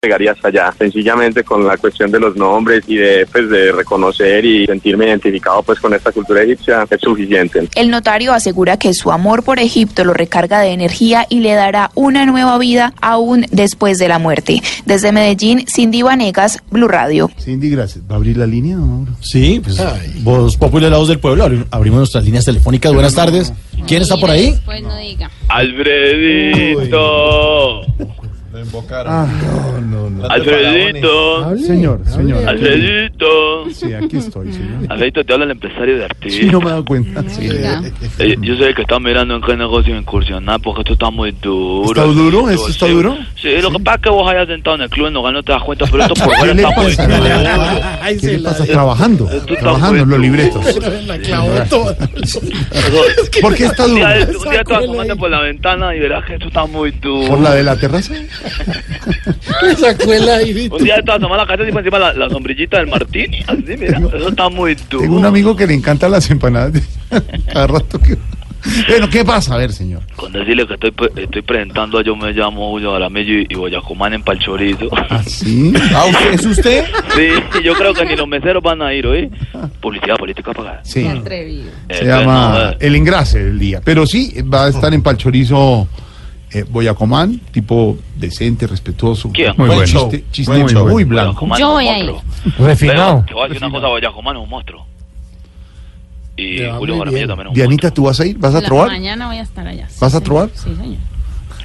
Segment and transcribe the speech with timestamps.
[0.00, 4.44] Llegaría hasta allá, sencillamente con la cuestión de los nombres y de, pues, de reconocer
[4.44, 7.68] y sentirme identificado pues con esta cultura egipcia es suficiente.
[7.74, 11.90] El notario asegura que su amor por Egipto lo recarga de energía y le dará
[11.96, 14.62] una nueva vida aún después de la muerte.
[14.86, 17.28] Desde Medellín, Cindy Vanegas, Blue Radio.
[17.36, 18.04] Cindy, gracias.
[18.08, 19.10] ¿Va a abrir la línea, Mauro?
[19.20, 19.82] Sí, pues
[20.22, 22.92] vos popular la voz del pueblo, abri- abrimos nuestras líneas telefónicas.
[22.94, 23.52] Buenas tardes.
[23.88, 24.54] ¿Quién está por ahí?
[24.64, 25.28] Pues no diga.
[25.48, 26.88] Alfredito.
[29.06, 29.26] Ah,
[29.80, 30.26] no, no, no.
[30.28, 31.56] Alfredito.
[31.58, 32.48] Señor, señor.
[32.48, 33.57] Alfredito.
[33.72, 34.84] Sí, aquí estoy, señor.
[34.88, 36.40] Alfredito, te habla el empresario de artistas.
[36.40, 37.22] Sí, no me he dado cuenta.
[37.28, 37.40] Sí.
[37.42, 37.82] Diga.
[38.18, 41.86] Eh, yo sé que estás mirando en qué negocio incursionar porque esto está muy duro.
[41.88, 42.50] ¿Está duro?
[42.50, 42.92] ¿Esto está sí.
[42.92, 43.16] duro?
[43.40, 45.42] Sí, lo que pasa es que vos hayas sentado en el club en Nogal no
[45.42, 47.08] te das cuenta, pero esto por ¿Qué fuera le está muy duro.
[48.20, 48.64] ¿Qué le pasa?
[48.66, 49.28] Trabajando.
[49.60, 50.64] Trabajando en los libretos.
[53.40, 54.06] ¿Por qué está Un duro?
[54.06, 54.84] día, un día te vas
[55.18, 57.28] por la ventana y verás que esto está muy duro.
[57.28, 58.14] ¿Por la de la terraza?
[60.70, 62.88] Un día te vas a tomar la casa y por encima la, la sombrillita del
[62.88, 63.38] martini.
[63.48, 65.02] Así, mira, eso está muy duro.
[65.02, 66.72] Tengo un amigo que le encantan las empanadas.
[67.52, 68.16] Cada rato que...
[68.88, 69.54] Bueno, ¿qué pasa?
[69.54, 70.02] A ver, señor.
[70.16, 74.14] Con decirle que estoy, estoy presentando a Yo Me Llamo Julio Jaramillo y, y Boyacumán
[74.14, 74.88] en Palchorizo.
[75.08, 75.72] ¿Ah, sí?
[75.94, 76.84] Ah, ¿usted- ¿Es usted?
[77.14, 77.28] Sí,
[77.64, 79.30] yo creo que ni los meseros van a ir, ¿oí?
[79.80, 80.80] Publicidad política pagada.
[80.84, 81.02] Sí.
[81.04, 81.70] Qué atrevido.
[81.90, 83.80] Se llama El Engrase del Día.
[83.84, 85.88] Pero sí, va a estar en Palchorizo
[86.52, 89.30] eh, Boyacomán, tipo decente, respetuoso.
[89.32, 89.52] ¿Quién?
[89.56, 89.84] Muy Buen bueno.
[89.84, 90.88] Chiste, chiste muy, show.
[90.88, 91.46] muy blanco.
[91.58, 92.22] Yo voy a monstruo.
[92.58, 93.14] Refinado.
[93.16, 94.86] Pero te voy a decir una cosa, Boyacumán es un monstruo.
[96.36, 98.38] Y Julio Jaramillo también es un Dianita, ¿tú vas a ir?
[98.38, 98.88] ¿Vas a La trobar?
[98.88, 99.88] Mañana voy a estar allá.
[100.00, 100.50] ¿Vas a Sí, trobar?
[100.54, 100.98] Sí, señor.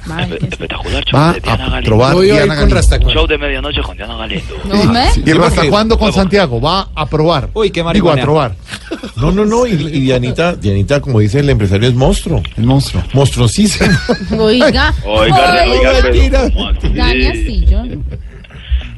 [0.04, 3.10] Espectacular show Va de Diana a trobar Diana Galindo.
[3.10, 4.54] Show de medianoche con Diana Galindo.
[4.64, 5.06] ¿No me?
[5.24, 6.60] ¿Y el cuándo con Santiago?
[6.60, 7.50] Va a probar.
[7.54, 8.54] Uy, qué Digo, a trobar.
[9.16, 9.66] No, no, no.
[9.66, 12.42] Y, y Dianita, Dianita, como dice el empresario, es monstruo.
[12.56, 13.02] El monstruo.
[13.12, 13.90] Monstruosísimo.
[14.38, 14.94] Oiga.
[15.04, 16.50] Oiga, Ay, oiga, pero mentira.
[16.50, 16.70] ¿cómo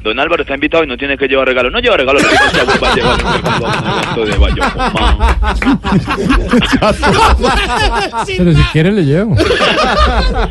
[0.07, 1.69] Don Álvaro está invitado y no tiene que llevar regalo.
[1.69, 4.37] No lleva regalo, pero no se va a llevar un regalo de.
[8.37, 9.35] Pero si quiere le llevo.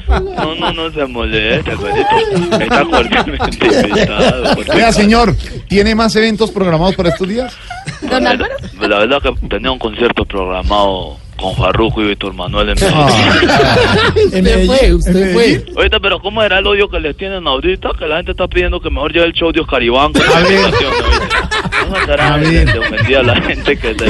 [0.09, 2.61] No, no, no se moleste, Alfredito.
[2.61, 4.45] Está cordialmente invitado.
[4.75, 5.35] Vea, señor,
[5.69, 7.57] ¿tiene más eventos programados para estos días?
[8.03, 8.55] Don Álvaro.
[8.81, 13.09] La verdad que tenía un concierto programado con Farruko y Víctor Manuel en Ah.
[14.33, 14.35] Medellín.
[14.35, 15.65] Usted fue, usted fue.
[15.77, 17.91] Ahorita, pero ¿cómo era el odio que les tienen ahorita?
[17.99, 20.13] Que la gente está pidiendo que mejor lleve el show de Oscar Iván.
[20.13, 20.49] con A la.
[21.89, 23.17] No A que ver.
[23.17, 24.07] a la gente que se.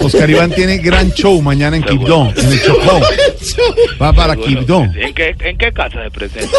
[0.04, 3.00] Oscar Iván tiene gran show mañana en Quibdó, en el Chocó.
[4.02, 4.82] Va para Bueno, Quibdó.
[4.94, 6.56] ¿En qué, ¿En qué casa se presenta?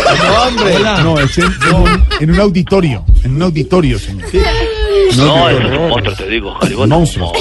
[1.03, 3.03] No, es en, en un, en un auditorio.
[3.23, 4.25] En un auditorio, señor.
[4.33, 4.41] Un
[5.17, 6.51] No, es un monstruo, te digo.
[6.51, 7.33] Oscar Iván Monstruo.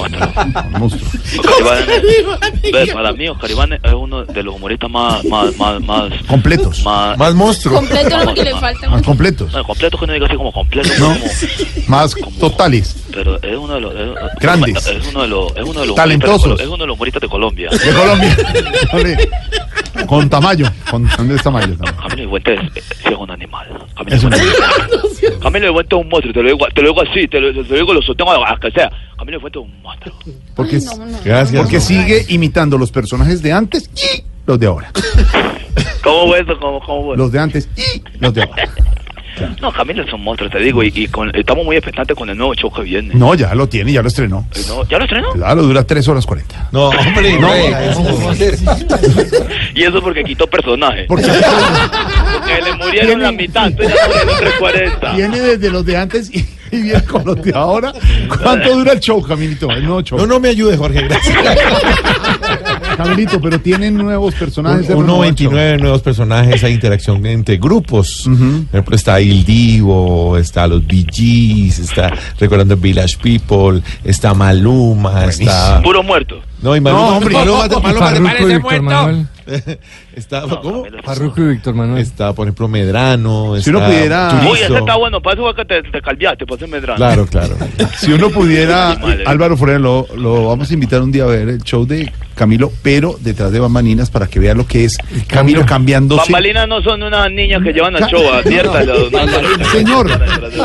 [0.78, 1.10] monstruo.
[2.94, 6.82] Para mí, Oscar Iván es uno de los humoristas más, más, más, más, Completos.
[6.84, 7.74] más, Más monstruo.
[7.76, 8.88] Completo lo que le falta.
[8.88, 9.52] Más completos.
[9.52, 11.08] no, completo que no diga así como completo, No.
[11.08, 11.24] como,
[11.88, 12.96] Más totales.
[13.12, 14.08] pero es uno de los, es,
[14.40, 14.86] Grandes.
[14.86, 16.58] es uno de los, es uno de los Talentosos.
[16.58, 17.70] de es uno de los humoristas de Colombia.
[17.70, 18.36] De Colombia.
[20.06, 20.66] Con Tamayo.
[20.90, 21.74] Con Andrés Tamayo.
[21.76, 21.94] también.
[22.08, 23.66] Camilo Fuentes es, sí es un animal.
[23.96, 26.82] Camilo Es un de Fuentes- Camilo de Fuentes es un monstruo, te lo digo, te
[26.82, 28.90] lo digo así, te lo, te lo digo, lo sostengo a que sea.
[29.18, 30.14] Camilo de Fuentes es un monstruo.
[30.54, 31.18] Porque, no, no.
[31.24, 31.62] Gracias.
[31.62, 34.92] porque sigue imitando los personajes de antes y los de ahora.
[36.02, 36.58] ¿Cómo fue eso?
[36.60, 37.16] ¿Cómo, cómo fue?
[37.16, 38.68] Los de antes y los de ahora.
[39.60, 42.36] No, Camilo es un monstruo, te digo, y, y con, estamos muy expectantes con el
[42.36, 43.14] nuevo show que viene.
[43.14, 44.46] No, ya lo tiene, ya lo estrenó.
[44.54, 45.32] Eh, no, ¿Ya lo estrenó?
[45.32, 46.68] Claro, dura 3 horas 40.
[46.72, 47.48] No, hombre, no.
[49.74, 51.04] Y eso porque quitó personaje.
[51.08, 55.12] Porque Porque le murieron Tiene- la mitad, entonces ya murieron 340.
[55.14, 56.38] viene desde los de antes y,
[56.72, 57.92] y viene con los de ahora.
[58.42, 59.70] ¿Cuánto dura el show, Camilito?
[59.70, 60.18] El nuevo show.
[60.18, 61.36] No, no me ayude, Jorge, gracias.
[62.96, 64.88] Camilito, pero tienen nuevos personajes.
[64.88, 68.22] nuevo 29 nuevos personajes, hay interacción entre grupos.
[68.24, 68.34] Por
[68.72, 75.82] ejemplo, está Il Divo, está los Bee Gees, está recordando Village People, está Maluma, está...
[75.82, 76.40] Puro muerto.
[76.62, 77.34] No, y Maluma, No, hombre.
[77.34, 79.26] Maluma, Maluma, Farruko y Víctor Manuel.
[80.16, 80.82] Estaba, No, ¿cómo?
[80.84, 82.02] Camilo Farruko y Víctor Manuel.
[82.02, 83.54] Está, por ejemplo, Medrano.
[83.60, 84.50] Si uno está pudiera- Turizo.
[84.52, 86.96] Uy, ese está bueno, para eso fue que te, te calviaste, para drama.
[86.96, 87.56] Claro, claro.
[87.98, 88.92] Si uno pudiera.
[89.26, 92.72] Álvaro Forero, lo, lo vamos a invitar un día a ver el show de Camilo,
[92.82, 94.98] pero detrás de bambalinas para que vea lo que es
[95.28, 96.32] Camilo cambiándose.
[96.32, 99.10] Bambalinas no son unas niñas que llevan al show, Álvaro.
[99.70, 100.10] Señor.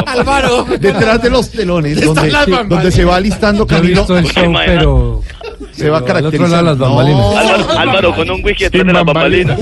[0.08, 0.66] Álvaro.
[0.80, 2.32] Detrás de los telones, donde,
[2.68, 5.22] donde se va alistando Yo he Camilo, visto el show, pero...
[5.82, 6.72] se va al otro lado de caracterizando.
[6.72, 7.36] las bambalinas.
[7.36, 9.60] Álvaro, Álvaro con un whisky detrás de las bambalinas.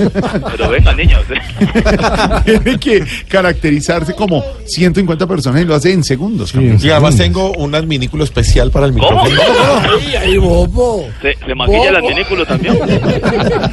[0.52, 1.20] Pero venga, niños.
[2.44, 6.54] Tiene que caracterizarse como 150 personas y lo hace en segundos.
[6.54, 9.24] Y además tengo un adminículo especial para el ¿Cómo?
[9.24, 11.04] micrófono.
[11.22, 12.78] Se, se maquilla el adminículo también.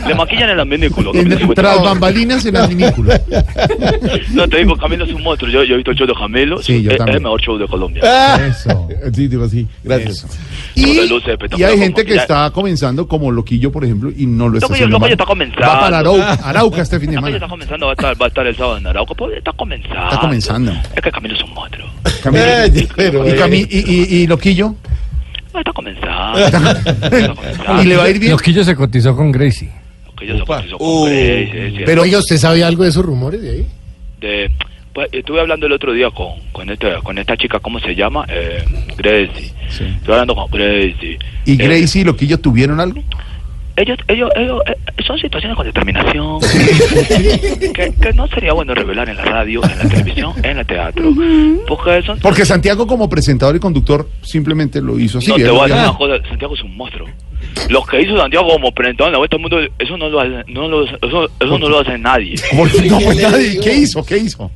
[0.08, 1.14] Le maquillan el adminículo.
[1.16, 3.14] En- tras bambalinas el minículo.
[4.32, 5.52] No, te digo, Camilo es un monstruo.
[5.52, 6.62] Yo, yo he visto el show de Camilo.
[6.62, 7.18] Sí, yo es, es también.
[7.18, 8.02] el mejor show de Colombia.
[8.48, 8.88] Eso.
[9.14, 9.68] Sí, digo así.
[9.84, 10.18] Gracias.
[10.18, 10.28] Eso.
[10.76, 14.68] Y, hay gente que ya- está comenzando como Loquillo, por ejemplo, y no lo está
[14.68, 15.68] Loquillo- haciendo Loquillo está comenzando.
[15.68, 17.36] Va para Arauca, Arauca este fin de semana.
[17.36, 19.14] está comenzando, va a estar, va a estar el sábado en Arauca.
[19.16, 20.04] Pues está comenzando.
[20.04, 20.72] Está comenzando.
[20.96, 21.88] Es que Camilo es un monstruo.
[22.24, 22.46] Camilo.
[22.46, 23.68] Eh, pero, y, eh.
[23.70, 24.76] Y, y- y Loquillo.
[25.58, 26.38] Está comenzando.
[26.46, 27.84] Está comenzando.
[27.84, 28.32] Y le va a ir bien.
[28.32, 29.72] Loquillo se cotizó con Gracie.
[30.08, 31.08] Loquillo se cotizó con Uh.
[31.08, 31.82] Sí.
[31.86, 33.68] Pero Oiga, ¿usted sabe algo de esos rumores de ahí?
[34.22, 34.52] de
[34.98, 38.26] pues, estuve hablando el otro día con con esta con esta chica cómo se llama
[38.30, 38.64] eh,
[38.98, 39.84] Gracie Sí.
[39.84, 43.04] estuve hablando con Gracie ¿Y Eh, Gracie y Loquillo tuvieron algo?
[43.76, 46.40] ellos ellos ellos eh, son situaciones con determinación
[47.76, 51.14] que, que no sería bueno revelar en la radio en la televisión en el teatro
[51.68, 55.28] porque son Porque Santiago como presentador y conductor simplemente lo hizo así.
[55.30, 55.54] no te ¿verdad?
[55.58, 57.08] voy a decir una cosa Santiago es un monstruo
[57.70, 60.44] lo que hizo Santiago como presentador en la vuelta al mundo eso no lo hace,
[60.52, 62.98] no lo, eso, eso no lo hace nadie ¿Por qué no?
[63.00, 64.04] Pues nadie- ¿Qué hizo?
[64.04, 64.50] ¿Qué hizo?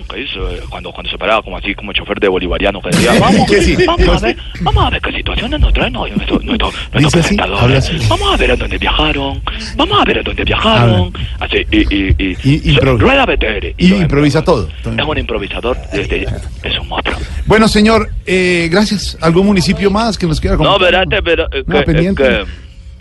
[0.00, 3.12] Eh, que eh, cuando cuando se paraba como así como chofer de bolivariano que decía
[3.20, 3.76] vamos, ¿Qué sí?
[3.86, 7.06] vamos a ver vamos a ver qué situaciones nos traen hoy nuestro, nuestro, nuestros Dice
[7.20, 8.06] así, presentadores así.
[8.08, 9.42] vamos a ver a dónde viajaron
[9.76, 12.36] vamos a ver a dónde viajaron así y y
[12.72, 14.68] y, rueda Betere Y improvisa todo.
[14.84, 16.26] es un improvisador desde
[16.62, 17.16] es un monstruo
[17.46, 19.16] Bueno, señor, eh, gracias.
[19.20, 20.80] ¿Algún municipio más que nos quiera no comentar?
[21.06, 22.22] verate pero eh, No, que, pendiente.
[22.22, 22.44] que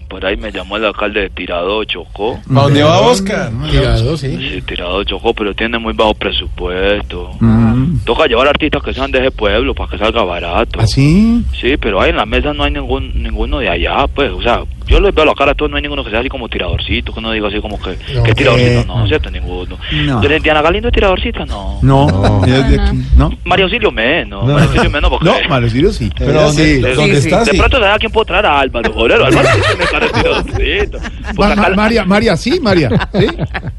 [0.10, 3.52] por ahí me llamó el alcalde de Tirado Chocó ¿Para dónde va Oscar?
[3.72, 4.36] Tirado, sí.
[4.38, 8.00] Sí, Tirado Chocó pero tiene muy bajo presupuesto Mm.
[8.06, 11.44] toca llevar artistas que sean de ese pueblo para que salga barato ¿Así?
[11.60, 14.64] Sí, pero ahí en la mesa no hay ningún ninguno de allá, pues, o sea,
[14.90, 17.14] yo les veo la cara a todos, no hay ninguno que sea así como tiradorcito,
[17.14, 19.30] que uno diga así como que, No, que tiradorcito, eh, no, ¿cierto?
[19.32, 19.78] Ninguno.
[20.06, 20.20] No.
[20.22, 21.46] ¿De Diana Galindo es tiradorcita?
[21.46, 21.80] No.
[21.82, 22.42] No, No.
[22.46, 22.80] de.
[23.16, 23.32] ¿No?
[23.46, 24.54] María Auxilio menos, No.
[24.54, 25.26] María Auxilio menos porque...
[25.26, 26.10] No, Mario Sirio sí.
[26.18, 26.82] Pero Ella ¿dónde, sí.
[26.96, 27.40] ¿dónde está?
[27.44, 27.58] De Sí.
[27.58, 28.46] pronto ¿sabes a quién puedo traer?
[28.46, 29.26] A Álvaro Forero.
[29.26, 31.00] Álvaro sí tiene cara de tiradorcito.
[31.00, 32.90] Ma- Porque ma- acá la- María, María, sí, María.
[33.14, 33.28] ¿Sí?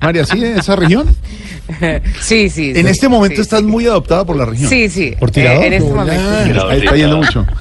[0.01, 1.09] María, sí, en esa región.
[2.21, 2.71] Sí, sí.
[2.75, 4.69] En sí, este momento sí, estás muy adoptada por la región.
[4.69, 5.15] Sí, sí.
[5.19, 5.65] ¿Por tirador?
[5.65, 6.69] Eh, en este momento.
[6.69, 7.47] Ahí está yendo mucho.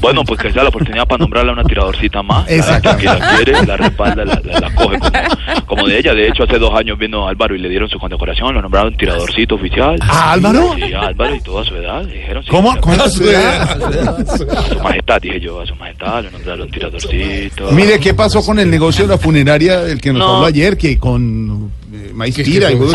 [0.00, 2.50] Bueno, pues que sea la oportunidad para nombrarle a una tiradorcita más.
[2.50, 2.96] Exacto.
[2.96, 6.12] que la quiere, la respalda, la, la- la coge como, como de ella.
[6.12, 9.54] De hecho, hace dos años vino Álvaro y le dieron su condecoración, lo nombraron tiradorcito
[9.54, 9.96] oficial.
[10.00, 10.74] ¿Ah, Álvaro?
[10.74, 12.02] Sí, a Álvaro y toda su edad.
[12.04, 12.72] le Dijeron, sí, ¿Cómo?
[12.72, 13.78] a ¿Cómo su edad?
[14.68, 17.70] su majestad, dije yo, a su majestad, le nombraron tiradorcito.
[17.70, 20.34] Mire, ¿qué pasó con el negocio de la funeraria del que nos No.
[20.36, 20.76] habló ayer?
[20.76, 21.79] Que con eh,
[22.20, 22.92] maíz Que- tira y huevos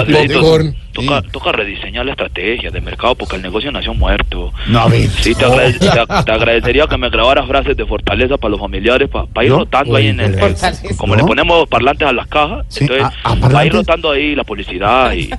[0.94, 1.28] toca, Sí.
[1.34, 4.54] toca rediseñar la estrategia de mercado porque el negocio nació muerto.
[4.68, 5.10] No, a ver.
[5.10, 9.10] Sí, te, agrade- te- te agradecería que me grabaras frases de fortaleza para los familiares,
[9.10, 9.60] para ir ¿No?
[9.60, 10.36] rotando ahí en el...
[10.40, 10.96] Fortaleza.
[10.96, 11.22] Como ¿No?
[11.22, 14.36] le ponemos parlantes a las cajas, Sí, entonces a- a va a ir rotando ahí
[14.36, 15.30] la publicidad y,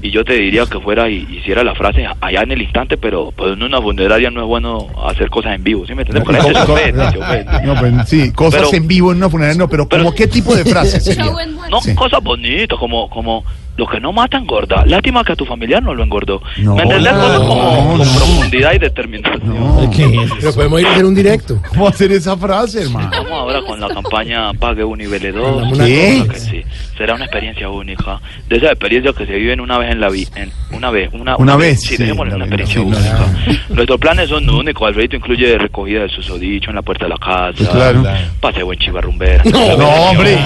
[0.00, 3.32] y yo te diría que fuera y hiciera la frase allá en el instante, pero
[3.36, 6.24] pues en una funeraria no es bueno hacer cosas en vivo, ¿sí me entiendes?
[7.64, 10.26] No, pues sí, cosas Pero- en vivo en una funeraria, no, pero, pero- ¿como qué
[10.28, 11.02] tipo de frases?
[11.04, 11.24] sería?
[11.70, 11.94] No, Sí.
[11.94, 13.44] cosas bonitas, como, como
[13.80, 14.84] los que no matan gorda.
[14.84, 16.40] Lástima que a tu familiar no lo engordó.
[16.58, 17.12] No, ¿Me entendés?
[17.14, 18.04] no, cosas como no, con no.
[18.04, 19.40] profundidad y determinación.
[19.42, 19.90] No.
[20.38, 21.58] Pero podemos ir a hacer un directo.
[21.70, 23.08] ¿Cómo hacer esa frase, hermano?
[23.10, 25.46] Vamos ahora con la campaña Pague un nivel de dos.
[25.48, 26.18] Hagamos una ¿Qué?
[26.26, 26.62] Cosa que sí.
[26.98, 28.20] Será una experiencia única.
[28.48, 30.28] De esas experiencias que se viven una vez en la vida.
[30.72, 31.08] Una vez.
[31.14, 33.64] Una, Una vez, Sí, sí, dejémosle una una vez, experiencia sí, única.
[33.70, 34.86] Nuestros planes son únicos.
[34.86, 37.54] Alfredito incluye recogida de susodicho en la puerta de la casa.
[37.56, 38.04] Pues claro.
[38.40, 39.42] Paseo en chivarrumbera.
[39.44, 40.38] No, no, hombre.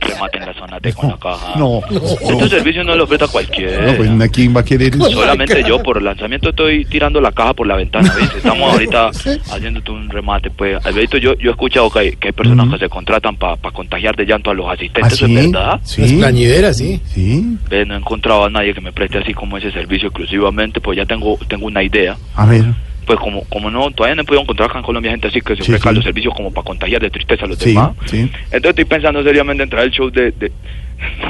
[0.00, 1.52] Remate en la zona T con la caja.
[1.56, 3.86] No, Este servicio no lo ofrece a cualquiera.
[3.86, 5.10] no, pues ¿a quién va a querer eso?
[5.10, 8.30] Solamente yo por el lanzamiento estoy tirando la caja por la ventana, ¿ves?
[8.36, 10.84] Estamos ahorita haciéndote un remate, pues.
[10.84, 14.16] Alberto, yo, yo he escuchado que hay, que hay personas que se contratan para contagiar
[14.16, 15.36] de llanto a los ¿Ah, asistentes, ¿eso sí?
[15.36, 15.80] es verdad?
[15.84, 16.00] Sí.
[16.02, 17.00] Las plañideras, sí.
[17.06, 17.56] Sí.
[17.68, 20.96] Ve, No he encontrado a nadie que me preste así como ese servicio exclusivamente, pues
[20.96, 22.16] ya tengo tengo una idea.
[22.34, 22.64] A ver.
[23.06, 25.56] Pues como como no, todavía no he podido encontrar acá en Colombia gente así que
[25.56, 25.96] se Sí, ofrezca sí.
[25.96, 27.92] los servicios como para contagiar de tristeza a los Sí, demás.
[28.06, 28.30] sí.
[28.52, 30.52] Entonces estoy pensando seriamente en traer el show de, de,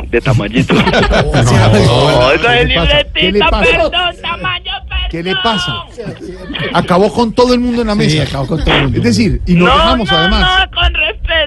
[0.09, 0.75] de tamañito.
[0.75, 0.91] No, No,
[4.21, 5.09] tamaño, perdón.
[5.11, 5.75] ¿Qué le pasa?
[6.73, 8.11] Acabó con todo el mundo en la mesa.
[8.11, 8.99] Sí, acabó con todo el mundo.
[8.99, 10.67] Es decir, y nos dejamos además.
[10.71, 10.93] No, con.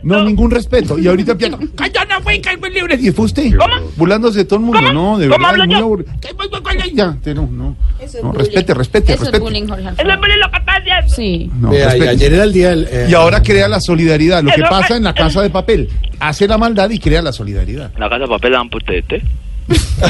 [0.03, 0.97] No, ningún respeto.
[0.97, 1.57] Y ahorita empieza.
[1.77, 2.97] "Ay, yo no fui, que libre".
[2.99, 3.55] Y fue usted.
[3.57, 3.73] ¿Cómo?
[3.95, 4.79] Burlándose de todo el mundo.
[4.81, 4.93] ¿Cómo?
[4.93, 5.49] No, de ¿Cómo verdad.
[5.51, 5.83] hablo es muy yo?
[5.83, 6.11] aburrido.
[6.21, 6.91] ¿Qué fue, fue, fue?
[6.93, 7.75] Ya, te- no, no.
[8.21, 9.39] No, respete, respete, Eso es respete.
[9.43, 9.83] bullying, Jorge.
[9.83, 11.13] Eso es bullying lo que está haciendo.
[11.15, 11.51] Sí.
[11.59, 12.87] No, Vea, y ayer era el día del.
[12.91, 14.43] eh, Y ahora crea la solidaridad.
[14.43, 15.89] Lo que Eso- pasa en la casa de papel.
[16.19, 17.91] Hace la maldad y crea la solidaridad.
[17.97, 19.21] La casa de papel dan por tete.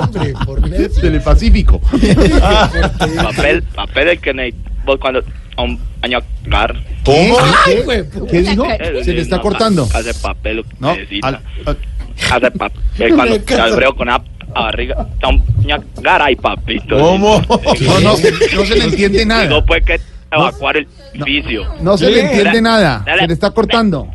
[0.00, 1.00] hombre, por Netflix.
[1.00, 1.80] Telepacífico.
[3.22, 4.34] Papel, papel el que
[4.98, 5.22] cuando
[5.56, 6.18] a un año
[6.50, 6.74] car.
[7.04, 7.36] ¿Cómo?
[7.64, 7.82] ¿Qué?
[7.82, 8.64] güey, ¿Qué dijo?
[8.70, 9.88] Eh, Se le está no, cortando.
[9.94, 11.28] Hace papel lo que No, necesita.
[11.28, 11.78] al- al-
[12.30, 14.22] Hace papel cuando te albreo con una
[14.54, 15.06] barriga.
[15.22, 16.98] a un ñacar ay papito.
[16.98, 17.40] ¿Cómo?
[17.80, 19.44] no, no, se- no se le entiende nada.
[19.46, 20.86] no puede que evacuar el
[21.24, 21.64] vicio.
[21.80, 23.02] No se le entiende nada.
[23.04, 23.22] dale.
[23.22, 24.08] Se le está cortando.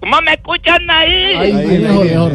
[0.00, 1.12] ¿Cómo me escuchan ahí?
[1.36, 2.32] Ay, Ay, mejor, mejor.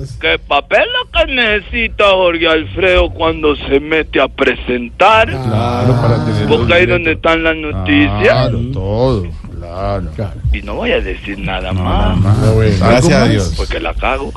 [0.00, 0.16] Dios.
[0.20, 5.28] Que papel lo que necesita Jorge Alfredo cuando se mete a presentar.
[5.28, 6.48] Claro, para tener.
[6.48, 8.22] Porque ahí donde están las noticias.
[8.22, 9.26] Claro, todo.
[9.60, 10.10] Claro.
[10.52, 12.18] Y no voy a decir nada No, más.
[12.18, 12.78] nada más.
[12.80, 13.28] Gracias ¿Algo a?
[13.28, 13.54] Dios.
[13.56, 14.32] Porque la cago.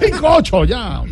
[0.00, 1.02] Cinco, ocho, ya.